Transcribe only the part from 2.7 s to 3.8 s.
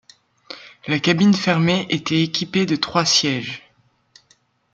trois sièges.